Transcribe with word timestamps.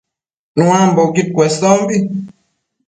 Nuambocquid 0.55 1.27
cuesombi 1.35 1.97